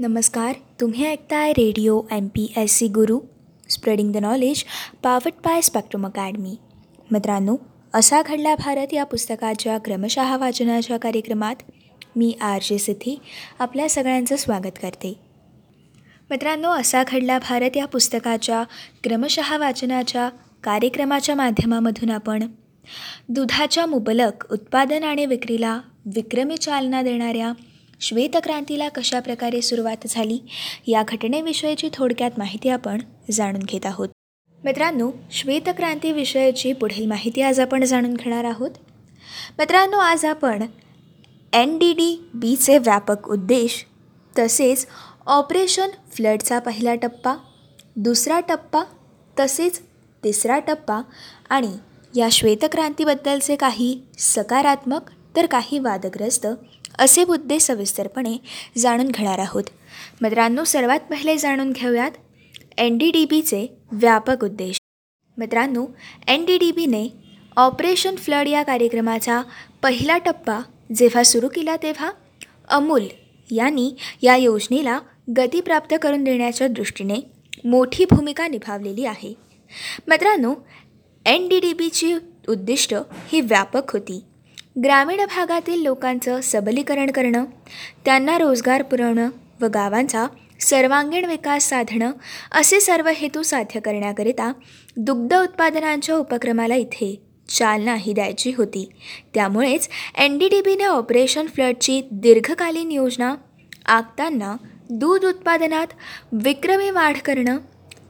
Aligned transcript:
नमस्कार 0.00 0.52
तुम्ही 0.80 1.06
ऐकताय 1.06 1.52
radio 1.52 2.02
M 2.10 2.26
P 2.26 2.52
S 2.56 2.72
C 2.72 2.88
Guru 2.88 3.20
spreading 3.70 4.12
the 4.12 4.16
knowledge 4.16 4.64
powered 5.02 5.32
by 5.44 5.60
Spectrum 5.60 6.06
Academy. 6.06 6.56
मित्रांनो 7.10 7.56
असा 7.94 8.22
घडला 8.22 8.54
भारत 8.54 8.86
या 8.92 9.04
पुस्तकाच्या 9.04 9.78
क्रमशः 9.78 10.36
वाचनाच्या 10.36 10.96
कार्यक्रमात. 10.96 11.56
मी 12.16 12.36
आर 12.40 12.60
जे 12.62 12.78
सिद्धी 12.78 13.20
आपल्या 13.58 13.88
सगळ्यांचं 13.88 14.36
स्वागत 14.36 14.78
करते. 14.82 15.20
मित्रांनो 16.30 16.68
असा 16.68 17.02
घडला 17.08 17.38
भारत 17.38 17.76
या 17.76 17.86
पुस्तकाच्या 17.86 18.64
क्रमशः 19.04 19.58
वाचनाच्या 19.58 20.28
कार्यक्रमाच्या 20.64 21.34
माध्यमामधून 21.34 22.10
आपण. 22.10 22.42
दुधाच्या 23.28 23.86
मुबलक 23.86 24.52
उत्पादन 24.52 25.04
आणि 25.04 25.26
विक्रीला 25.26 25.80
विक्रमी 26.06 26.56
चालना 26.56 27.02
देणाऱ्या 27.02 27.52
श्वेतक्रांतीला 28.00 28.88
कशाप्रकारे 28.88 29.60
सुरुवात 29.62 30.06
झाली 30.08 30.38
या 30.86 31.02
घटनेविषयीची 31.02 31.88
थोडक्यात 31.92 32.38
माहिती 32.38 32.68
आपण 32.68 33.00
जाणून 33.30 33.62
घेत 33.62 33.86
आहोत. 33.86 34.08
मित्रांनो 34.62 35.10
श्वेतक्रांतीविषयीची 35.32 36.72
पुढील 36.72 37.06
माहिती 37.06 37.42
आज 37.42 37.60
आपण 37.60 37.84
जाणून 37.84 38.14
घेणार 38.14 38.44
आहोत. 38.44 38.70
मित्रांनो 39.58 39.98
आज 39.98 40.24
आपण 40.24 40.64
एन 41.52 41.76
डी 41.78 41.92
डी 41.92 42.14
बीचे 42.34 42.78
व्यापक 42.78 43.28
उद्देश 43.28 43.84
तसेच 44.34 44.86
ऑपरेशन 45.26 45.90
फ्लडचा 46.12 46.58
पहिला 46.58 46.94
टप्पा 46.94 47.34
दुसरा 47.96 48.40
टप्पा 48.40 48.82
तसेच 49.36 49.80
तिसरा 50.22 50.58
टप्पा 50.58 51.00
आणि 51.50 51.72
या 52.14 52.28
श्वेतक्रांतीबद्दलचे 52.32 53.56
काही 53.56 53.96
सकारात्मक 54.18 55.10
तर 55.36 55.46
काही 55.46 55.78
वादग्रस्त 55.78 56.46
असे 56.98 57.24
मुद्दे 57.24 57.58
सविस्तरपणे 57.60 58.36
जाणून 58.78 59.08
घेणार 59.08 59.38
आहोत. 59.38 59.64
मित्रांनो 60.20 60.64
सर्वात 60.64 61.00
पहिले 61.00 61.36
जाणून 61.36 61.72
घेऊयात 61.72 62.10
एन 62.78 62.98
डी 62.98 63.10
डी 63.10 63.24
बीचे 63.24 63.66
व्यापक 63.92 64.44
उद्देश. 64.44 64.80
मित्रांनो 65.36 65.86
एन 66.28 66.44
डी 66.44 66.58
डी 66.58 66.72
बीने 66.72 67.08
ऑपरेशन 67.56 68.16
फ्लड 68.16 68.48
या 68.48 68.62
कार्यक्रमाचा 68.62 69.42
पहिला 69.82 70.18
टप्पा 70.18 70.60
जेव्हा 70.96 71.22
सुरू 71.22 71.48
केला 71.48 71.76
तेव्हा 71.76 72.10
अमूल 72.68 73.06
यांनी 73.50 73.90
या 74.22 74.36
योजनेला 74.36 74.98
गती 75.36 75.60
प्राप्त 75.60 75.94
करून 76.02 76.24
देण्याच्या 76.24 76.68
दृष्टीने 76.68 77.14
मोठी 77.64 78.04
भूमिका 78.04 78.46
निभावलेली 78.48 79.04
आहे. 79.04 79.34
मित्रांनो 80.08 80.54
एन 81.26 81.48
डी 81.48 81.60
डी 81.60 81.72
बीची 81.72 82.14
उद्दिष्ट 82.48 82.94
ही 83.28 83.40
व्यापक 83.40 83.92
होती. 83.92 84.20
ग्रामीण 84.76 85.20
भागातील 85.20 85.82
लोकांचं 85.82 86.40
सबलीकरण 86.40 87.10
करणं 87.10 87.44
त्यांना 88.04 88.38
रोजगार 88.38 88.82
पुरवणं 88.82 89.30
व 89.60 89.66
गावांचा 89.66 90.26
सर्वांगीण 90.60 91.24
विकास 91.24 91.68
साधणं 91.68 92.12
असे 92.52 92.80
सर्व 92.80 93.08
हेतू 93.16 93.42
साध्य 93.42 93.80
करण्याकरिता 93.80 94.52
दुग्ध 94.96 95.34
उत्पादनांच्या 95.34 96.14
उपक्रमाला 96.14 96.74
इथे 96.74 97.22
चालनाही 97.48 98.12
द्यायची 98.12 98.52
होती. 98.56 98.90
त्यामुळेच 99.34 99.88
एन 100.18 100.38
डी 100.38 100.48
डी 100.48 100.60
बीने 100.60 100.84
ऑपरेशन 100.84 101.46
फ्लडची 101.46 102.02
दीर्घकालीन 102.12 102.90
योजना 102.90 103.34
आखताना 103.86 104.56
दूध 104.90 105.24
उत्पादनात 105.24 105.86
विक्रमी 106.32 106.90
वाढ 106.90 107.16
करणं 107.18 107.58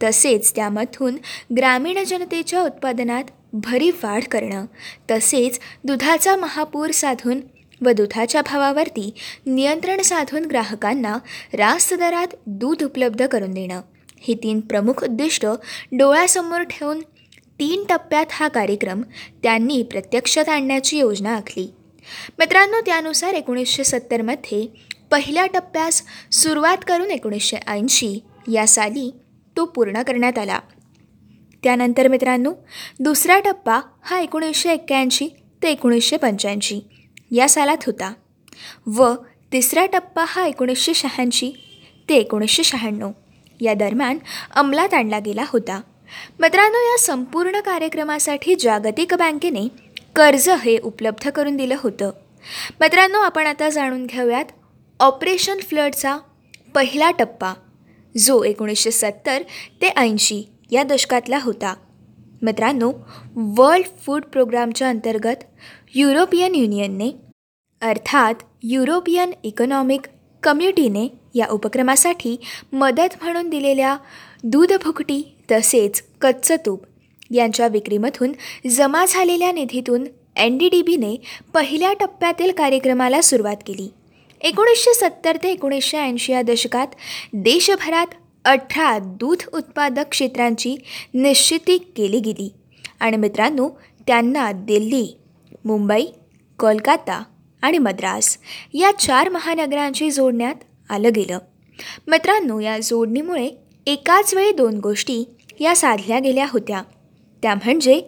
तसेच 0.02 0.54
त्यामधून 0.54 1.16
ग्रामीण 1.56 2.04
जनतेच्या 2.04 2.62
उत्पादनात 2.62 3.24
भरीव 3.52 3.94
वाढ 4.02 4.24
करणं 4.24 4.66
तसेच 5.10 5.58
दुधाचा 5.84 6.36
महापूर 6.36 6.90
साधून 6.90 7.40
व 7.84 7.90
दुधाच्या 7.90 8.42
भावावरती 8.42 9.14
नियंत्रण 9.46 10.00
साधून 10.00 10.44
ग्राहकांना 10.44 11.18
रास्त 11.52 11.94
दरात 11.94 12.28
दूध 12.46 12.82
उपलब्ध 12.84 13.26
करून 13.26 13.50
देणं. 13.50 13.80
ही 14.20 14.34
तीन 14.34 14.60
प्रमुख 14.60 15.04
उद्दिष्ट 15.04 15.46
डोळ्यासमोर 15.92 16.62
ठेवून 16.62 17.00
तीन 17.58 17.84
टप्प्यात 17.88 18.26
हा 18.30 18.48
कार्यक्रम 18.48 19.02
त्यांनी 19.42 19.82
प्रत्यक्षात 19.82 20.48
आणण्याची 20.48 20.98
योजना 20.98 21.36
आखली. 21.36 21.74
मित्रांनो 22.38 22.80
त्यानुसार 22.80 23.34
एकोणीसशे 23.34 23.84
सत्तरमध्ये 23.84 24.66
पहिल्या 25.10 25.46
टप्प्यास 25.46 26.02
सुरुवात 26.32 26.78
करून 26.86 27.10
एकोणीसशे 27.10 27.56
ऐंशी 27.66 28.22
या 28.52 28.66
साली 28.66 29.10
तो 29.56 29.64
पूर्ण 29.64 30.02
करण्यात 30.02 30.38
आला. 30.38 30.58
त्यानंतर 31.62 32.08
मित्रांनो 32.08 32.52
दुसरा 33.00 33.38
टप्पा 33.40 33.80
हा 34.02 34.18
एकोणीसशे 34.18 34.72
एक्क्याऐंशी 34.72 35.28
ते 35.62 35.70
एकोणीसशे 35.70 36.16
पंच्याऐंशी 36.16 36.80
या 37.30 37.48
सालात 37.48 37.84
होता. 37.86 38.12
व 38.86 39.14
तिसरा 39.52 39.86
टप्पा 39.86 40.24
हा 40.28 40.46
एकोणीसशे 40.46 40.94
शहाऐंशी 40.94 41.52
ते 42.08 42.14
एकोणीसशे 42.14 42.64
शहाण्णव 42.64 43.10
या 43.60 43.74
दरम्यान 43.74 44.18
अंमलात 44.54 44.94
आणला 44.94 45.18
गेला 45.18 45.44
होता. 45.48 45.80
मित्रांनो 46.40 46.78
या 46.78 46.98
संपूर्ण 46.98 47.60
कार्यक्रमासाठी 47.60 48.54
जागतिक 48.60 49.14
बँकेने 49.14 49.66
कर्ज 50.16 50.48
हे 50.48 50.78
उपलब्ध 50.78 51.28
करून 51.30 51.56
दिलं 51.56 51.76
होतं. 51.78 52.10
मित्रांनो 52.80 53.18
आपण 53.18 53.46
आता 53.46 53.68
जाणून 53.68 54.06
घेऊयात 54.06 54.44
ऑपरेशन 55.00 55.58
फ्लडचा 55.58 56.16
पहिला 56.74 57.10
टप्पा 57.10 57.52
जो 58.14 58.42
एकोणीसशे 58.44 58.90
सत्तर 58.90 59.42
ते 59.82 59.88
ऐंशी 59.88 60.42
या 60.70 60.82
दशकातला 60.82 61.38
होता. 61.42 61.74
मित्रांनो 62.42 62.92
वर्ल्ड 63.36 63.86
फूड 64.06 64.22
प्रोग्रामच्या 64.22 64.88
अंतर्गत 64.88 65.44
युरोपियन 65.94 66.54
युनियनने 66.54 67.10
अर्थात 67.80 68.34
युरोपियन 68.62 69.30
इकॉनॉमिक 69.42 70.00
कम्युनिटीने 70.42 71.08
या 71.34 71.46
उपक्रमासाठी 71.50 72.36
मदत 72.72 73.22
म्हणून 73.22 73.48
दिलेल्या 73.48 73.96
दूधभुकटी 74.44 75.36
तसेच 75.50 76.02
कच्चं 76.20 76.56
तूप 76.66 76.84
यांच्या 77.30 77.68
विक्रीमधून 77.68 78.32
जमा 78.70 79.04
झालेल्या 79.08 79.52
निधीतून 79.52 80.06
एन 80.36 80.58
डी 80.58 80.68
डी 80.68 80.82
बीने 80.82 81.16
पहिल्या 81.54 81.92
टप्प्यातील 81.92 82.52
कार्यक्रमाला 82.52 83.20
सुरुवात 83.20 83.56
केली. 83.66 83.88
एकोणीसशे 84.40 84.94
सत्तर 84.94 85.36
ते 85.36 85.50
एकोणीसशे 85.50 85.98
ऐंशी 85.98 86.32
या 86.32 86.42
दशकात 86.42 86.86
देशभरात 87.32 88.06
अठरा 88.44 88.98
दूध 88.98 89.38
उत्पादक 89.54 90.04
क्षेत्रांची 90.10 90.76
निश्चिती 91.14 91.78
केली 91.78 92.20
गेली. 92.20 92.52
आणि 93.00 93.16
मित्रांनो 93.16 93.68
त्यांना 94.06 94.52
दिल्ली 94.52 95.16
मुंबई 95.64 96.06
कोलकाता 96.58 97.22
आणि 97.62 97.78
मद्रास 97.78 98.38
या 98.74 98.90
चार 98.98 99.28
महानगरांशी 99.28 100.10
जोडण्यात 100.10 100.54
आलं 100.90 101.08
गेलं. 101.16 101.38
मित्रांनो 102.06 102.60
या 102.60 102.78
जोडणीमुळे 102.78 103.50
एकाच 103.86 104.34
वेळी 104.34 104.52
दोन 104.52 104.78
गोष्टी 104.78 105.24
या 105.60 105.76
साधल्या 105.76 106.18
गेल्या 106.18 106.46
होत्या. 106.50 106.82
त्या 107.42 107.54
म्हणजे 107.54 108.02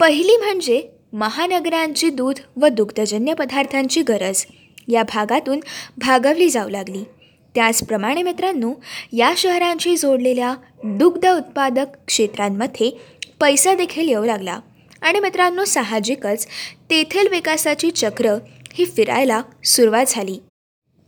पहिली 0.00 0.36
म्हणजे 0.36 0.88
महानगरांची 1.12 2.10
दूध 2.10 2.38
व 2.56 2.66
दुग्धजन्य 2.66 3.34
पदार्थांची 3.34 4.02
गरज 4.02 4.44
या 4.88 5.02
भागातून 5.02 5.60
भागवली 5.98 6.48
जाऊ 6.48 6.68
लागली. 6.68 7.04
त्याचप्रमाणे 7.56 8.22
मित्रांनो 8.22 8.72
या 9.12 9.32
शहरांशी 9.36 9.96
जोडलेल्या 9.96 10.54
दुग्ध 10.84 11.26
उत्पादक 11.26 11.86
क्षेत्रांमध्ये 12.06 12.90
पैसा 13.40 13.74
देखील 13.74 14.08
येऊ 14.08 14.24
लागला. 14.24 14.60
आणि 15.02 15.20
मित्रांनो 15.20 15.64
साहजिकच 15.64 16.46
तेथील 16.90 17.28
विकासाची 17.28 17.90
चक्र 17.90 18.36
ही 18.72 18.84
फिरायला 18.84 19.42
सुरुवात 19.64 20.04
झाली. 20.08 20.38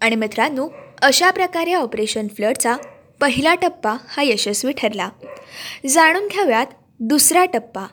आणि 0.01 0.17
मित्रांनो 0.17 0.69
अशा 1.03 1.31
प्रकारे 1.31 1.75
ऑपरेशन 1.75 2.27
फ्लडचा 2.29 2.77
पहिला 3.21 3.55
टप्पा 3.55 3.97
हा 4.09 4.23
यशस्वी 4.23 4.73
ठरला. 4.73 5.09
जाणून 5.89 6.27
घ्याव्यात 6.27 6.67
दुसरा 7.01 7.45
टप्पा 7.45 7.87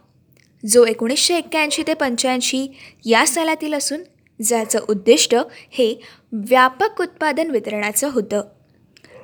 जो 0.70 0.86
एकोणीसशे 0.86 1.38
एक्क्याऐंशी 1.38 1.84
ते 1.88 1.94
पंच्याऐंशी 1.94 2.68
या 3.06 3.28
सालातील 3.28 3.74
असून 3.74 4.02
ज्याचं 4.44 4.80
उद्दिष्ट 4.90 5.36
हे 5.72 6.02
व्यापक 6.32 7.02
उत्पादन 7.02 7.52
वितरणाचं 7.52 8.10
होतं. 8.12 8.42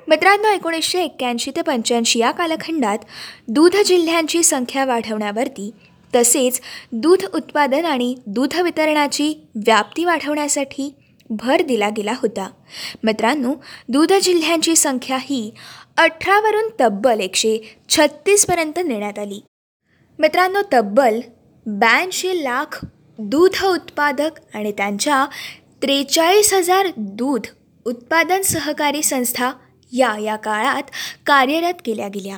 मित्रांनो 0.08 0.48
एकोणीसशे 0.48 1.02
एक्क्याऐंशी 1.02 1.50
ते 1.50 1.62
पंच्याऐंशी 1.62 2.18
या 2.18 2.30
कालखंडात 2.30 2.98
दूध 3.48 3.76
जिल्ह्यांची 3.76 4.42
संख्या 4.42 4.84
वाढवण्यावरती 4.84 5.70
तसेच 6.14 6.60
दूध 6.92 7.24
उत्पादन 7.34 7.84
आणि 7.84 8.14
दूध 8.26 8.60
वितरणाची 8.60 9.46
व्याप्ती 9.54 10.04
वाढवण्यासाठी 10.04 10.94
भर 11.30 11.62
दिला 11.62 11.88
गेला 11.88 12.12
होता. 12.12 12.50
मित्रांनो 13.04 13.54
दूध 13.88 14.12
जिल्ह्यांची 14.12 14.76
संख्या 14.76 15.18
ही 15.20 15.54
अठरावरून 15.96 16.70
तब्बल 16.80 17.20
एकशे 17.20 17.76
छत्तीसपर्यंत 17.88 18.78
नेण्यात 18.84 19.18
आली. 19.18 19.40
मित्रांनो 20.18 20.60
तब्बल 20.72 21.20
ब्याऐंशी 21.66 22.44
लाख 22.44 22.86
दूध 23.28 23.64
उत्पादक 23.64 24.30
आणि 24.54 24.72
त्यांच्या 24.72 25.26
त्रेचाळीस 25.82 26.54
हजार 26.54 26.86
दूध 26.96 27.46
उत्पादन 27.84 28.42
सहकारी 28.42 29.02
संस्था 29.02 29.52
या 29.92 30.18
या 30.18 30.36
काळात 30.36 30.82
कार्यरत 31.26 31.74
केल्या 31.84 32.08
गेल्या. 32.08 32.36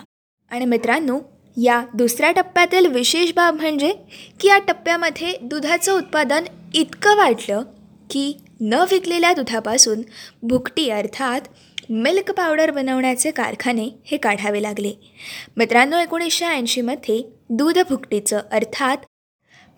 आणि 0.50 0.64
मित्रांनो 0.64 1.18
या 1.62 1.84
दुसऱ्या 1.94 2.30
टप्प्यातील 2.32 2.86
विशेष 2.86 3.32
बाब 3.36 3.54
म्हणजे 3.54 3.92
की 4.40 4.48
या 4.48 4.58
टप्प्यामध्ये 4.58 5.32
दुधाचं 5.42 5.92
उत्पादन 5.92 6.44
इतकं 6.74 7.16
वाढलं 7.16 7.62
की 8.10 8.36
न 8.60 8.74
विकलेल्या 8.90 9.32
दुधापासून 9.32 10.02
भुकटी 10.42 10.90
अर्थात 10.90 11.40
मिल्क 11.90 12.30
पावडर 12.30 12.70
बनवण्याचे 12.70 13.30
कारखाने 13.30 13.88
हे 14.04 14.16
काढावे 14.16 14.62
लागले. 14.62 14.92
मित्रांनो 15.56 15.98
एकोणीसशे 15.98 16.44
ऐंशीमध्ये 16.44 17.22
दूध 17.50 17.78
भुकटीचं 17.78 18.40
अर्थात 18.52 18.96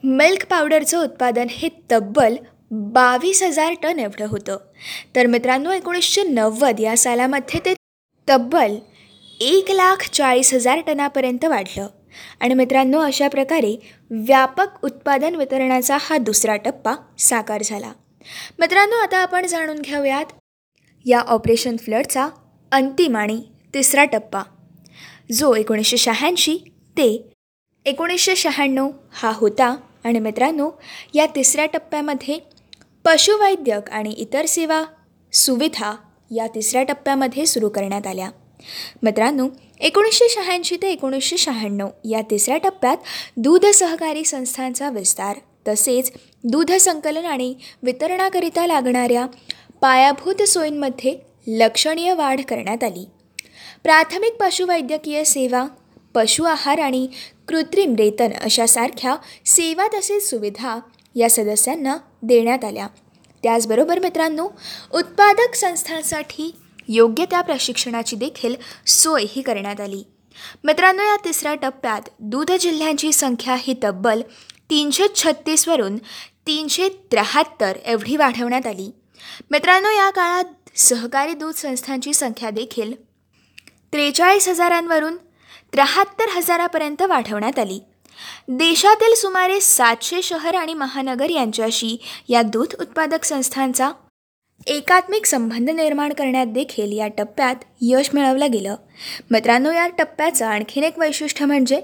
मिल्क 0.05 0.45
पावडरचं 0.51 1.03
उत्पादन 1.03 1.47
हे 1.51 1.69
तब्बल 1.91 2.37
बावीस 2.71 3.43
हजार 3.43 3.75
टन 3.83 3.99
एवढं 3.99 4.27
होतं. 4.27 4.57
तर 5.17 5.27
मित्रांनो 5.27 5.73
एकोणीसशे 5.73 6.23
नव्वद 6.23 6.81
या 6.81 6.97
सालामध्ये 6.97 7.61
ते 7.65 7.75
तब्बल 8.29 8.77
एक 9.41 9.71
लाख 9.71 10.09
चाळीस 10.13 10.55
हजार 10.55 10.81
टनापर्यंत 10.81 11.45
वाढलं. 11.45 11.87
आणि 12.41 12.55
मित्रांनो 12.55 12.99
अशा 12.99 13.29
प्रकारे 13.29 13.75
व्यापक 14.11 14.85
उत्पादन 14.85 15.35
वितरणाचा 15.35 15.97
हा 16.01 16.19
दुसरा 16.19 16.57
टप्पा 16.57 16.95
साकार 17.19 17.63
झाला. 17.65 17.93
मित्रांनो 18.59 18.97
आता 18.97 19.19
आपण 19.19 19.47
जाणून 19.47 19.81
घेऊयात 19.81 20.33
या 21.07 21.19
ऑपरेशन 21.19 21.77
फ्लडचा 21.77 22.29
अंतिम 22.73 23.17
आणि 23.17 23.43
तिसरा 23.75 24.05
टप्पा 24.05 24.43
जो 25.33 25.55
एकोणीसशे 25.55 25.97
शहाऐंशी 25.97 26.57
ते 26.97 27.31
एकोणीसशे 27.87 28.37
शहाण्णव 28.37 28.91
हा 29.13 29.33
होता. 29.35 29.77
आणि 30.07 30.19
मित्रांनो 30.19 30.71
या 31.15 31.27
तिसऱ्या 31.27 31.67
टप्प्यामध्ये 31.67 32.39
पशुवैद्यक 33.05 33.91
आणि 33.91 34.11
इतर 34.11 34.47
सेवा 34.47 34.83
सुविधा 35.33 35.97
या 36.37 36.47
तिसऱ्या 36.47 36.83
टप्प्यामध्ये 36.83 37.47
सुरू 37.47 37.69
करण्यात 37.69 38.07
आल्या. 38.07 38.31
मित्रांनो 39.03 39.49
एकोणीसशे 39.81 40.29
शहाऐंशी 40.31 40.77
ते 40.77 40.91
एकोणीसशे 40.91 41.37
शहाण्णव 41.37 41.89
या 42.05 42.21
तिसऱ्या 42.31 42.57
टप्प्यात 42.57 42.97
दूध 43.37 43.67
सहकारी 43.67 44.25
संस्थांचा 44.25 44.91
विस्तार 44.91 45.37
तसेच 45.69 46.13
दूध 46.45 46.73
संकलन 46.73 47.25
आणि 47.25 47.55
वितरणाकरिता 47.83 48.67
लागणाऱ्या 48.67 49.27
पायाभूत 49.81 50.43
सोयींमध्ये 50.43 51.19
लक्षणीय 51.47 52.15
वाढ 52.15 52.41
करण्यात 52.41 52.85
आली. 52.85 53.07
प्राथमिक 53.83 54.33
पशुवैद्यकीय 54.41 55.25
सेवा 55.25 55.67
पशु 56.17 56.45
आहार 56.45 56.79
आणि 56.79 57.07
कृत्रिम 57.49 57.95
रेतन 57.99 58.33
अशासारख्या 58.33 59.17
सेवा 59.47 59.89
तसेच 59.89 60.31
सुविधा 60.31 60.81
या 61.15 61.31
सदस्यांना 61.31 61.97
देण्यात 62.23 62.65
आल्या. 62.65 62.87
त्याचबरोबर 63.43 63.99
मित्रांनो 63.99 64.49
उत्पादक 64.95 65.55
संस्थांसाठी 65.55 66.55
योग्य 66.89 67.25
त्या 67.25 67.41
प्रशिक्षणाची 67.41 68.17
देखील 68.17 68.55
सोयही 68.87 69.43
करण्यात 69.43 69.81
आली. 69.81 70.03
मित्रांनो 70.65 71.03
या 71.03 71.17
तिसऱ्या 71.17 71.55
टप्प्यात 71.55 72.09
दूध 72.21 72.53
जिल्ह्यांची 72.53 73.13
संख्या 73.13 73.57
ही 73.59 73.75
तब्बल 73.83 74.23
तीनशे 74.71 75.05
छत्तीसवरून 75.15 75.97
तीनशे 76.47 76.89
त्र्याहत्तर 76.89 77.77
एवढी 77.85 78.17
वाढवण्यात 78.17 78.67
आली. 78.67 78.91
मित्रांनो 79.51 79.91
या 79.91 80.11
काळात 80.11 80.45
सहकारी 80.77 81.35
दूध 81.35 81.55
संस्थांची 81.55 82.15
संख्या 82.15 82.51
देखील 82.51 82.93
त्रेचाळीस 83.93 84.49
हजारांवरून 84.49 85.17
त्र्याहत्तर 85.73 86.29
हजारापर्यंत 86.29 87.03
वाढवण्यात 87.03 87.59
आली. 87.59 87.81
देशातील 88.49 89.15
सुमारे 89.15 89.61
सातशे 89.61 90.23
शहर 90.23 90.55
आणि 90.55 90.75
महानगर 90.75 91.31
यांच्याशी 91.31 91.97
या 92.29 92.43
दूध 92.43 92.75
उत्पादक 92.81 93.25
संस्थांचा 93.25 93.91
एकात्मिक 94.67 95.27
संबंध 95.27 95.71
निर्माण 95.71 96.13
करण्यात 96.13 96.47
देखील 96.47 96.99
या 96.99 97.09
टप्प्यात 97.09 97.57
यश 97.81 98.11
मिळवलं 98.15 98.51
गेलं. 98.53 98.77
मित्रांनो 99.31 99.73
या 99.73 99.87
टप्प्याचं 99.87 100.47
आणखीन 100.47 100.85
एक 100.85 100.99
वैशिष्ट्य 100.99 101.45
म्हणजे 101.45 101.83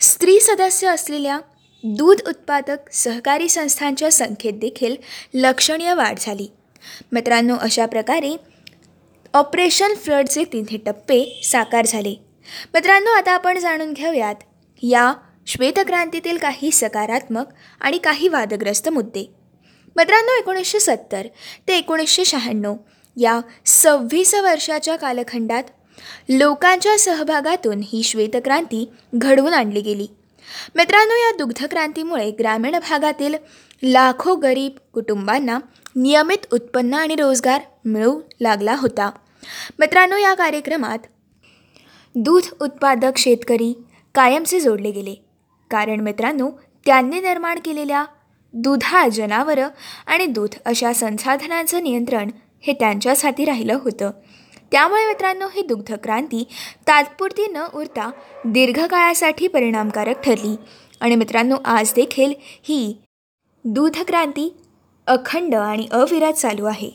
स्त्री 0.00 0.40
सदस्य 0.40 0.88
असलेल्या 0.88 1.40
दूध 1.84 2.28
उत्पादक 2.28 2.92
सहकारी 2.92 3.48
संस्थांच्या 3.48 4.12
संख्येत 4.12 4.52
देखील 4.52 4.96
लक्षणीय 5.34 5.94
वाढ 5.94 6.18
झाली. 6.20 6.48
मित्रांनो 7.12 7.56
अशा 7.60 7.86
प्रकारे 7.86 8.36
ऑपरेशन 9.34 9.94
फ्लडचे 9.94 10.44
तिन्ही 10.44 10.76
टप्पे 10.76 11.40
साकार 11.44 11.86
झाले. 11.86 12.29
मित्रांनो 12.74 13.10
आता 13.10 13.32
आपण 13.32 13.58
जाणून 13.58 13.92
घेऊयात 13.92 14.34
या 14.82 15.12
श्वेतक्रांतीतील 15.46 16.38
काही 16.38 16.70
सकारात्मक 16.70 17.44
आणि 17.80 17.98
काही 17.98 18.28
वादग्रस्त 18.28 18.88
मुद्दे. 18.88 19.34
मित्रांनो 19.96 20.38
एकोणीसशे 20.38 20.80
सत्तर 20.80 21.26
ते 21.68 21.76
एकोणीसशे 21.76 22.24
शहाण्णव 22.24 22.74
या 23.16 23.40
सव्वीस 23.66 24.34
वर्षाच्या 24.34 24.96
कालखंडात 24.96 25.62
लोकांच्या 26.28 26.98
सहभागातून 26.98 27.80
ही 27.92 28.02
श्वेतक्रांती 28.02 28.90
घडवून 29.14 29.54
आणली 29.54 29.80
गेली. 29.80 30.06
मित्रांनो 30.74 31.14
या 31.14 31.36
दुग्धक्रांतीमुळे 31.36 32.30
ग्रामीण 32.30 32.78
भागातील 32.78 33.34
लाखो 33.82 34.34
गरीब 34.34 34.72
कुटुंबांना 34.92 35.58
नियमित 35.96 36.46
उत्पन्न 36.52 36.94
आणि 36.94 37.14
रोजगार 37.14 37.60
मिळू 37.84 38.20
लागला 38.40 38.74
होता. 38.78 39.10
मित्रांनो 39.78 40.16
या 40.16 40.34
कार्यक्रमात 40.34 40.98
दूध 42.14 42.42
उत्पादक 42.62 43.18
शेतकरी 43.18 43.82
कायमचे 44.14 44.60
जोडले 44.60 44.90
गेले. 44.90 45.14
कारण 45.70 46.00
मित्रांनो 46.00 46.50
त्यांनी 46.86 47.20
निर्माण 47.20 47.58
केलेल्या 47.64 48.04
दुधाळ 48.52 49.08
जनावरं 49.08 49.68
आणि 50.06 50.26
दूध 50.26 50.48
अशा 50.64 50.92
संसाधनांचं 50.92 51.82
नियंत्रण 51.82 52.30
हे 52.60 52.72
त्यांच्याच 52.72 53.24
हाती 53.24 53.44
राहिलं 53.44 53.78
होतं. 53.82 54.10
त्यामुळे 54.72 55.06
मित्रांनो 55.06 55.46
ही 55.54 55.62
दुग्धक्रांती 55.62 56.44
तात्पुरती 56.88 57.46
न 57.46 57.66
उरता 57.74 58.10
दीर्घकाळासाठी 58.44 59.48
परिणामकारक 59.48 60.20
ठरली. 60.20 60.56
आणि 61.00 61.14
मित्रांनो 61.14 61.56
आज 61.64 61.92
देखील 61.96 62.32
ही 62.40 62.96
दूधक्रांती 63.64 64.56
अखंड 65.06 65.54
आणि 65.54 65.88
अविरत 65.90 66.32
चालू 66.32 66.64
आहे. 66.64 66.90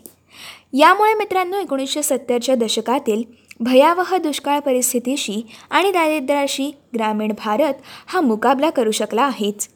यामुळे 0.74 1.14
मित्रांनो 1.14 1.58
एकोणीसशे 1.58 2.04
सत्तरच्या 2.04 2.56
दशकातील 2.56 3.45
भयावह 3.60 4.16
दुष्काळ 4.18 4.60
परिस्थितीशी 4.60 5.42
आणि 5.70 5.92
दारिद्र्याशी 5.92 6.72
ग्रामीण 6.96 7.32
भारत 7.38 7.74
हा 8.08 8.22
मुकाबला 8.22 8.70
करू 8.70 8.92
शकला 8.92 9.24
आहेच. 9.24 9.68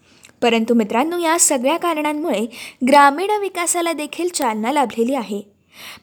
परंतु 0.42 0.74
मित्रांनो 0.74 1.18
या 1.18 1.38
सगळ्या 1.40 1.78
कारणांमुळे 1.78 2.46
ग्रामीण 2.88 3.31
विकासाला 3.42 3.94
देखील 3.94 4.28
चालना 4.28 4.72
लाभलेली 4.72 5.16
आहे. 5.16 5.42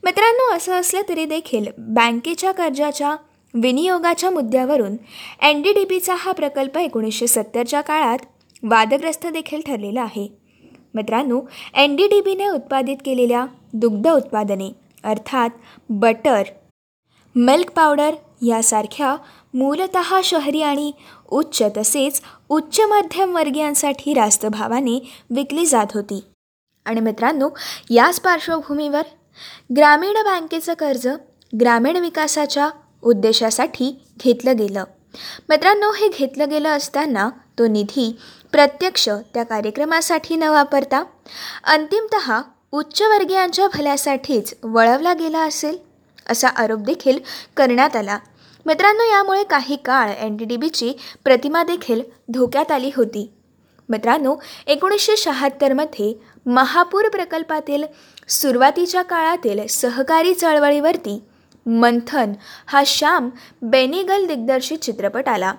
मित्रांनो 0.05 0.55
असं 0.57 0.73
असलं 0.73 1.01
तरी 1.09 1.25
देखील 1.25 1.67
बँकेच्या 1.79 2.53
कर्जाच्या 2.53 3.17
विनियोगाच्या 3.55 4.31
मुद्द्यावरून 4.31 4.97
एन 5.43 5.63
डी 5.63 5.73
डी 5.73 5.85
बीचा 5.85 6.15
हा 6.15 6.33
प्रकल्प 6.33 6.79
एकोणीसशे 6.79 7.27
सत्तरच्या 7.27 7.81
काळात 7.81 8.19
वादग्रस्त 8.63 9.27
देखील 9.27 9.61
ठरलेला 9.67 10.03
आहे. 10.03 10.29
मित्रांनो 10.95 11.41
एन 11.75 11.97
डी 11.97 12.07
डी 12.09 12.21
बीने 12.21 12.49
उत्पादित 12.49 12.97
केलेल्या 13.05 13.47
दुग्ध 13.73 14.09
उत्पादने 14.09 14.71
अर्थात 15.05 15.51
बटर 15.89 16.43
मिल्क 17.37 17.71
पावडर 17.71 18.15
यासारख्या 18.43 19.17
मूलत 19.55 19.97
शहरी 20.25 20.63
आणि 20.63 20.93
उच्च 21.31 21.63
तसेच 21.77 22.21
उच्च 22.49 22.81
मध्यमवर्गीयांसाठी 22.81 24.15
रास्त 24.15 24.47
भावाने 24.47 24.99
विकली 25.31 25.67
जात 25.67 25.87
होती. 25.95 26.25
आणि 26.87 27.01
मित्रांनो 27.01 27.49
याच 27.91 28.21
पार्श्वभूमीवर 28.21 29.03
ग्रामीण 29.77 30.23
बँकेचं 30.25 30.75
कर्ज 30.75 31.09
ग्रामीण 31.61 31.97
विकासाच्या 31.97 32.69
उद्देशासाठी 33.03 33.91
घेतलं 34.25 34.57
गेलं. 34.57 34.85
मित्रांनो 35.49 35.93
हे 35.93 36.09
घेतलं 36.09 36.49
गेलं 36.49 36.69
असताना 36.69 37.29
तो 37.59 37.67
निधी 37.67 38.17
प्रत्यक्ष 38.53 39.09
त्या 39.35 39.43
कार्यक्रमासाठी 39.43 40.37
न 40.37 40.43
वापरता 40.43 41.03
अंतिमत 41.65 42.17
उच्चवर्गीयांच्या 42.73 43.67
भल्यासाठीच 43.75 44.55
वळवला 44.63 45.13
गेला 45.15 45.39
असेल. 45.39 45.86
असा 46.29 46.49
आरोप 46.49 46.81
देखील 46.81 47.19
करण्यात 47.57 47.97
आला. 47.97 48.19
मित्रांनो 48.67 49.05
यामुळे 49.05 49.45
काही 49.45 49.77
काळ 49.77 50.11
एन 50.11 50.37
डी 50.37 50.45
डी 50.45 50.57
बीची 50.57 50.93
प्रतिमा 51.25 51.63
देखील 51.63 52.03
धोक्यात 52.29 52.73
आली 52.73 52.91
होती. 52.97 53.31
मित्रांनो 53.89 54.37
एकोणीसशे 54.67 55.17
शहात्तरमध्ये 55.17 56.13
महापूर 56.47 57.09
प्रकल्पातील 57.09 57.85
सुरुवातीच्या 58.29 59.03
काळातील 59.03 59.67
सहकारी 59.67 60.35
चळवळीवरती 60.35 61.23
मंथन 61.67 62.33
हा 62.67 62.83
श्याम 62.87 63.31
बेनिगल 63.63 64.27
दिग्दर्शित 64.27 64.79
चित्रपट 64.79 65.29
आला. 65.29 65.53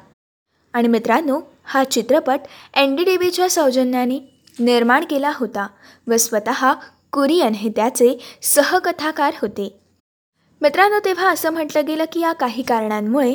आणि 0.74 0.88
मित्रांनो 0.88 1.40
हा 1.64 1.84
चित्रपट 1.84 2.40
एन 2.74 2.96
डी 2.96 3.04
डी 3.04 3.18
बीच्या 3.18 3.50
सौजन्याने 3.50 4.20
निर्माण 4.60 5.04
केला 5.04 5.32
होता 5.36 5.68
व 6.08 6.18
स्वतः 6.18 6.74
कुरियन 7.14 7.54
हे 7.54 7.70
त्याचे 7.70 8.18
सहकथाकार 8.42 9.34
होते. 9.42 9.80
मित्रांनो 10.62 11.00
तेव्हा 11.06 11.30
असं 11.32 11.50
म्हटलं 11.50 11.86
गेलं 11.88 12.06
की 12.14 12.20
या 12.20 12.32
काही 12.34 12.64
कारणांमुळे 12.64 13.34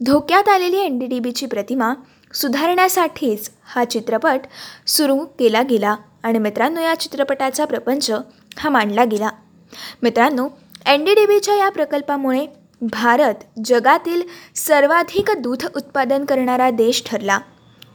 धोक्यात 0.00 0.48
आलेली 0.48 0.76
एन 0.76 0.98
डी 0.98 1.06
डी 1.06 1.18
बीची 1.20 1.46
प्रतिमा 1.46 1.92
सुधारण्यासाठीच 2.34 3.50
हा 3.74 3.84
चित्रपट 3.84 4.46
सुरू 4.86 5.16
केला 5.38 5.62
गेला 5.62 5.94
आणि 6.22 6.38
मित्रांनो 6.38 6.80
या 6.80 6.94
चित्रपटाचा 7.00 7.64
प्रपंच 7.64 8.10
हा 8.58 8.68
मांडला 8.70 9.04
गेला. 9.04 9.28
मित्रांनो 10.02 10.48
एन 10.86 11.04
डी 11.04 11.14
डी 11.14 11.26
बीच्या 11.26 11.56
या 11.56 11.68
प्रकल्पामुळे 11.68 12.46
भारत 12.82 13.44
जगातील 13.64 14.22
सर्वाधिक 14.56 15.30
दूध 15.38 15.66
उत्पादन 15.76 16.24
करणारा 16.24 16.70
देश 16.70 17.02
ठरला 17.06 17.38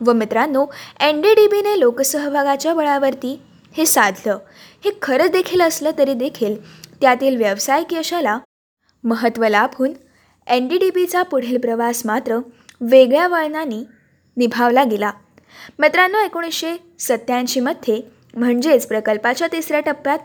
व 0.05 0.13
मित्रांनो 0.13 0.65
एन 1.01 1.21
डी 1.21 1.33
डी 1.35 1.47
बीने 1.47 1.79
लोकसहभागाच्या 1.79 2.73
बळावरती 2.73 3.39
हे 3.77 3.85
साधलं. 3.85 4.37
हे 4.85 4.91
खरं 5.01 5.27
देखील 5.31 5.61
असलं 5.61 5.91
तरी 5.97 6.13
देखील 6.13 6.55
त्यातील 7.03 7.35
व्यावसायिक 7.35 7.93
यशाला 7.93 8.37
महत्त्व 9.03 9.43
लाभून 9.47 9.93
एन 10.47 10.67
डी 10.67 10.77
डी 10.77 10.89
बीचा 10.89 11.23
पुढील 11.23 11.57
प्रवास 11.57 12.01
मात्र 12.05 12.37
वेगळ्या 12.81 13.27
वळणाने 13.27 13.83
निभावला 14.37 14.83
गेला. 14.83 15.11
मित्रांनो 15.79 16.19
एकोणीसशे 16.19 16.75
सत्त्याऐंशीमध्ये 16.99 17.99
म्हणजेच 18.37 18.87
प्रकल्पाच्या 18.87 19.47
तिसऱ्या 19.47 19.79
टप्प्यात 19.79 20.19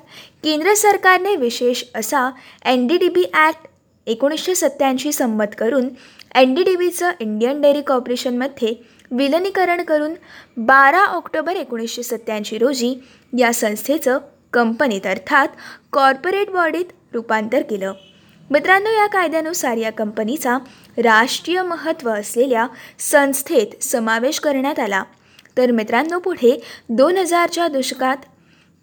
केंद्र 0.44 0.75
सरकारने 0.75 1.35
विशेष 1.37 1.82
असा 1.94 2.28
N 2.64 2.87
D 2.87 2.99
D 2.99 3.08
B 3.08 3.25
act 3.35 3.66
एकोणीसशे 4.06 4.54
सत्त्याऐंशी 4.54 5.12
संमत 5.12 5.58
करून 5.58 5.88
एन 6.35 6.54
डी 6.54 6.62
डी 6.62 6.76
बीचं 6.76 7.11
इंडियन 7.20 7.61
डेअरी 7.61 7.82
कॉर्पोरेशनमध्ये 7.82 8.75
विलनीकरण 9.11 9.82
करून 9.82 10.14
बारा 10.56 11.04
ऑक्टोबर 11.06 11.56
एकोणीसशे 11.56 12.02
सत्त्याऐंशी 12.02 12.58
रोजी 12.58 12.99
या 13.38 13.52
संस्थेचं 13.52 14.18
कंपनीत 14.52 15.07
अर्थात 15.07 15.49
कॉर्पोरेट 15.93 16.50
बॉडीत 16.50 16.85
रूपांतर 17.14 17.62
केलं. 17.62 17.93
मित्रांनो 18.50 18.90
या 18.90 19.07
कायद्यानुसार 19.07 19.76
या 19.76 19.93
कंपनीचा 19.93 20.59
राष्ट्रीय 20.99 21.62
महत्त्व 21.62 22.11
असलेल्या 22.11 22.67
संस्थेत 22.99 23.85
समावेश 23.85 24.40
करण्यात 24.40 24.78
आला. 24.78 25.02
तर 25.57 25.71
मित्रांनो 25.71 26.19
पुढे 26.19 26.62
दोन 26.88 27.17
हजारच्या 27.17 27.69
दशकात 27.69 28.17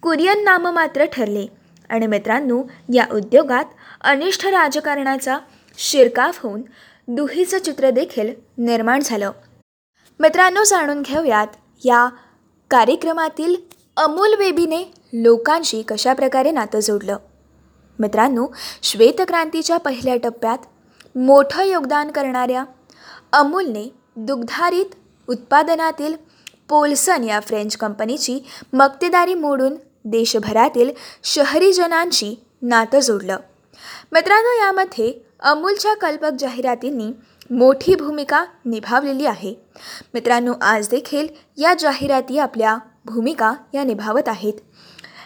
कुरियन 0.02 0.44
नाममात्र 0.44 1.06
ठरले. 1.06 1.48
आणि 1.90 2.08
मित्रांनो 2.08 2.64
या 2.94 3.06
उद्योगात 3.14 3.66
अनिष्ठ 4.02 4.46
राजकारणाचा 4.46 5.38
शिरकाव 5.78 6.32
होऊन 6.36 6.62
दुहीचं 7.08 7.60
चित्र 7.60 7.90
देखील 7.90 8.34
निर्माण 8.58 9.00
झालं. 9.06 9.32
मित्रांनो 10.20 10.64
जाणून 10.64 11.02
घेऊयात 11.02 11.48
या 11.86 12.10
कार्यक्रमातील 12.72 13.56
अमूल 13.98 14.36
बेबीने 14.36 14.92
लोकांशी 15.24 15.82
कशाप्रकारे 15.82 16.52
नातं 16.52 16.80
जोडलं? 16.80 17.18
मित्रांनो 18.00 18.48
श्वेतक्रांतीच्या 18.84 19.78
पहिल्या 19.78 20.16
टप्प्यात 20.16 20.58
मोठं 21.18 21.64
योगदान 21.64 22.12
करणाऱ्या 22.12 22.66
अमूलने 23.34 23.94
दुग्धारित 24.16 24.86
उत्पादनातील 25.30 26.14
पोल्सन 26.70 27.24
या 27.24 27.40
फ्रेंच 27.40 27.78
कंपनीची 27.78 28.40
मक्तेदारी 28.74 29.34
मोडून 29.34 29.76
देशभरातील 30.06 30.90
शहरीजनांशी 31.24 32.44
नातं 32.62 33.00
जोडलं. 33.00 33.38
मित्रांनो 34.12 34.66
यामध्ये 34.66 35.14
अमूलच्या 35.40 35.94
कल्पक 35.94 36.32
जाहिरातींनी 36.40 37.12
मोठी 37.50 37.96
भूमिका 37.96 38.46
निभावलेली 38.66 39.26
आहे. 39.26 39.56
मित्रांनो 40.14 40.54
आज 40.62 40.90
देखील 40.90 41.28
या 41.58 41.74
जाहिराती 41.80 42.38
आपल्या 42.38 42.78
भूमिका 43.06 43.54
या 43.74 43.84
निभावत 43.84 44.28
आहेत. 44.28 44.54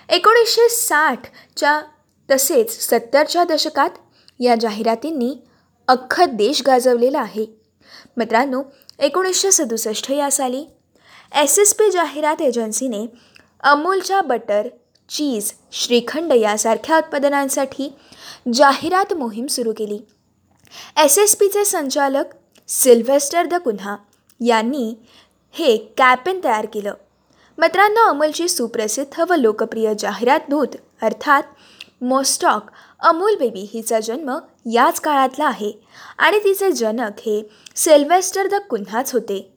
एकोणीसशे 0.09 0.67
साठच्या 0.69 1.81
तसेच 2.29 2.71
सत्तरच्या 2.89 3.43
दशकात 3.43 3.89
या 4.39 4.55
जाहिरातींनी 4.55 5.33
अख्खा 5.87 6.25
देश 6.25 6.61
गाजवलेला 6.67 7.19
आहे. 7.19 7.45
मित्रांनो 8.17 8.61
एकोणीसशे 8.99 9.51
सदुसष्ट 9.51 10.11
या 10.11 10.31
साली 10.31 10.65
एस 11.41 11.57
एस 11.59 11.73
पी 11.73 11.91
जाहिरात 11.91 12.41
एजन्सीने 12.41 13.05
अमूलच्या 13.63 14.21
बटर 14.21 14.67
चीज 15.09 15.51
श्रीखंड 15.71 16.31
यासारख्या 16.31 16.97
उत्पादनांसाठी 16.97 17.93
जाहिरात 18.53 19.13
मोहीम 19.13 19.47
सुरू 19.47 19.73
केली. 19.77 19.99
एस 20.97 21.17
एस 21.19 21.35
पीचे 21.35 21.65
संचालक 21.65 22.33
सिल्व्हेस्टर 22.67 23.45
द 23.45 23.53
कुन्हा 23.53 23.95
यांनी 24.45 24.93
हे 25.51 25.77
कॅपेन 25.97 26.39
तयार 26.43 26.65
केलं. 26.65 26.93
मित्रांनो 27.59 28.09
अमूलची 28.09 28.47
सुप्रसिद्ध 28.47 29.21
व 29.29 29.35
लोकप्रिय 29.35 29.93
जाहिरात 29.99 30.39
दूध 30.49 30.75
अर्थात 31.01 31.43
मोस्टॉक 32.01 32.71
अमूल 32.99 33.35
बेबी 33.35 33.69
हिचा 33.73 33.99
जन्म 33.99 34.37
याच 34.73 34.99
काळातला 34.99 35.45
आहे 35.45 35.71
आणि 36.17 36.39
तिचे 36.39 36.71
जनक 36.71 37.19
हे 37.19 37.49
सिल्वेस्टर 37.75 38.47
द 38.47 38.55
कुन्हाच 38.55 39.13
होते. 39.13 39.53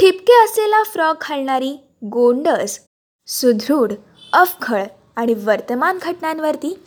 ठिपके 0.00 0.44
असलेला 0.44 0.82
फ्रॉक 0.82 1.16
घालणारी 1.20 1.76
गोंडस 2.04 2.80
सुदृढ 3.26 3.92
अफखळ 4.32 4.82
आणि 5.16 5.34
वर्तमान 5.34 5.98
घटनांवरती 6.02 6.82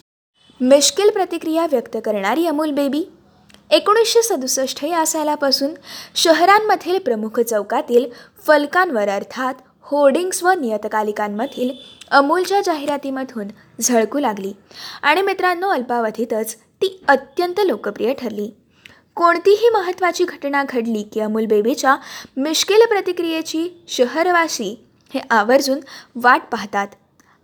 मिश्किल 0.61 1.09
प्रतिक्रिया 1.09 1.67
व्यक्त 1.71 1.97
करणारी 2.05 2.47
अमूल 2.47 2.71
बेबी 2.71 3.03
एकोणीसशे 3.71 4.21
सदुसष्ट 4.21 4.85
या 4.85 5.05
सालापासून 5.05 5.73
शहरांमधील 6.15 6.99
प्रमुख 6.99 7.39
चौकातील 7.39 8.05
फलकांवर 8.47 9.09
अर्थात 9.09 9.53
होर्डिंग्स 9.91 10.43
व 10.43 10.49
नियतकालिकांमधील 10.49 11.69
अमूलच्या 12.11 12.61
जाहिरातीमधून 12.61 13.47
झळकू 13.81 14.19
लागली. 14.19 14.53
आणि 15.01 15.21
मित्रांनो 15.21 15.69
अल्पावधीतच 15.69 16.55
ती 16.55 17.03
अत्यंत 17.07 17.59
लोकप्रिय 17.65 18.13
ठरली. 18.13 18.51
कोणतीही 19.15 19.69
महत्त्वाची 19.69 20.23
घटना 20.23 20.63
घडली 20.69 21.03
की 21.03 21.19
अमूल 21.19 21.45
बेबीच्या 21.45 21.95
मिश्किल 22.37 22.85
प्रतिक्रियेची 22.85 23.69
शहरवासी 23.87 24.85
हे 25.13 25.19
आवर्जून 25.29 25.79
वाट 26.15 26.41
पाहतात. 26.51 26.87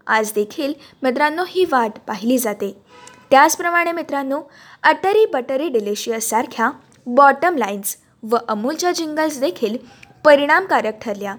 आज 0.08 0.32
देखील 0.36 0.74
मित्रांनो 1.04 1.44
ही 1.48 1.66
वाट 1.72 1.92
पाहिली 2.08 2.38
जाते. 2.38 2.82
त्याचप्रमाणे 3.32 3.92
मित्रांनो 3.92 4.42
अटरी 4.84 5.26
बटरी 5.26 5.70
डिलिशियससारख्या 5.70 6.72
बॉटम 7.06 7.58
लाईन्स 7.58 7.98
व 8.24 8.38
अमूलच्या 8.48 8.92
जिंगल्स 8.92 9.40
देखील 9.40 9.78
परिणामकारक 10.26 10.94
ठरल्या. 11.02 11.36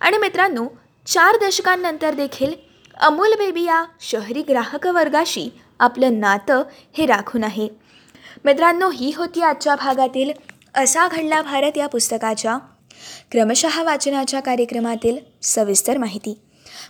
आणि 0.00 0.18
मित्रांनो 0.18 0.66
चार 1.06 1.36
दशकांनंतर 1.36 2.14
देखील 2.14 2.52
अमूल 3.00 3.34
बेबी 3.38 3.64
या 3.64 3.84
शहरी 4.00 4.42
ग्राहक 4.42 4.86
वर्गाशी 4.86 5.48
आपलं 5.80 6.20
नातं 6.20 6.62
हे 6.98 7.06
राखून 7.06 7.44
आहे. 7.44 7.68
मित्रांनो 8.44 8.90
ही 8.90 9.12
होती 9.16 9.42
आजच्या 9.42 9.74
भागातील 9.74 10.32
असा 10.74 11.08
घडला 11.08 11.42
भारत 11.42 11.76
या 11.76 11.86
पुस्तकाच्या 11.86 12.58
क्रमशः 13.30 13.82
वाचनाच्या 13.82 14.40
कार्यक्रमातील 14.40 15.18
सविस्तर 15.42 15.98
माहिती. 15.98 16.38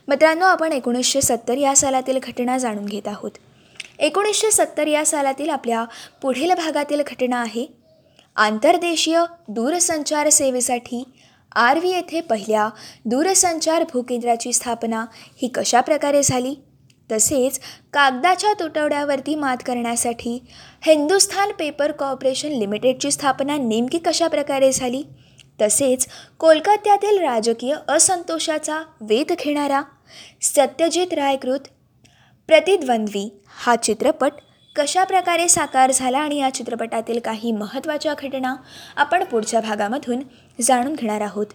मित्रांनो 0.09 0.45
आपण 0.45 0.73
एकोणीसशे 0.73 1.21
सत्तर 1.21 1.57
या 1.57 1.77
सालातील 1.77 2.19
घटना 2.23 2.59
जाणून 2.59 2.85
घेत 2.85 3.09
आहोत. 3.09 3.31
एकोणीसशे 3.99 4.51
सत्तर 4.51 4.87
या 4.87 5.05
सालातील 5.07 5.51
आपल्या 5.51 5.85
पुढील 6.23 6.53
भागातील 6.55 7.03
घटना 7.07 7.41
आहे 7.41 7.67
आंतरदेशीय 8.37 9.21
दूरसंचार 9.49 10.29
सेवेसाठी 10.29 11.03
आर 11.57 11.79
व्ही 11.79 11.93
येथे 11.93 12.21
पहिल्या 12.21 12.69
दूरसंचार 13.05 13.85
भूकेंद्राची 13.93 14.53
स्थापना 14.53 15.05
ही 15.43 15.49
कशा 15.49 15.81
प्रकारे 15.81 16.23
झाली? 16.23 16.55
तसेच 17.13 17.61
कागदाच्या 17.93 18.53
तुटवड्यावरती 18.53 19.35
मात 19.35 19.57
करण्यासाठी 19.67 20.39
हिंदुस्थान 20.83 21.53
पेपर 21.53 21.93
कॉर्पोरेशन 21.93 22.49
लिमिटेडची 22.49 23.11
स्थापना 23.11 23.57
नेमकी 23.57 23.99
कशा 23.99 24.29
प्रकारे 24.29 24.73
झाली? 24.73 25.03
तसेच 25.61 26.07
कोलकात्यातील 26.39 27.19
राजकीय 27.19 27.75
असंतोषाचा 27.89 28.83
वेध 29.01 29.33
घेणारा 29.33 29.83
सत्यजित 30.43 31.15
रायकृत 31.15 31.61
प्रतिद्वंद्वी 32.49 33.29
हा 33.57 33.77
चित्रपट 33.77 34.33
कशा 34.79 35.05
प्रकारे 35.05 35.49
साकार 35.49 35.91
झाला 35.91 36.19
आणि 36.19 36.37
या 36.37 36.55
चित्रपटातील 36.55 37.19
काही 37.19 37.53
महत्त्वाच्या 37.53 38.15
घटना 38.23 38.55
आपण 38.97 39.25
पुढच्या 39.25 39.61
भागामधून 39.61 40.21
जाणून 40.63 40.95
घेणार 40.95 41.21
आहोत. 41.21 41.47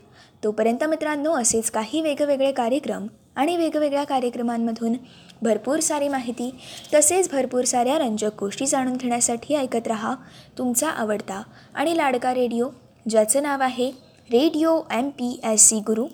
तोपर्यंत 0.43 0.83
मित्रांनो 0.83 1.33
असेच 1.33 1.69
काही 1.71 2.01
वेगवेगळे 2.01 2.51
कार्यक्रम 2.51 3.07
आणि 3.35 3.57
वेगवेगळ्या 3.57 4.03
कार्यक्रमांमधून 4.03 4.93
भरपूर 5.41 5.79
सारी 5.79 6.07
माहिती 6.07 6.49
तसेच 6.93 7.29
भरपूर 7.31 7.63
साऱ्या 7.63 7.97
रंजक 7.97 8.31
गोष्टी 8.39 8.65
जाणून 8.65 8.93
घेण्यासाठी 8.93 9.55
ऐकत 9.55 9.87
रहा 9.87 10.15
तुमचा 10.57 10.89
आवडता 10.89 11.41
आणि 11.75 11.97
लाडका 11.97 12.33
रेडिओ 12.33 12.69
ज्याचं 13.09 13.43
नाव 13.43 13.61
आहे 13.61 13.89
radio 14.31 14.79
M 14.91 15.09
P 15.09 15.39
S 15.43 15.69
C 15.69 15.79
Guru 15.79 16.07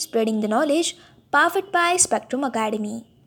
spreading 0.00 0.40
the 0.40 0.44
knowledge 0.44 0.92
powered 1.32 1.70
by 1.74 1.96
Spectrum 1.96 2.46
Academy. 2.46 2.98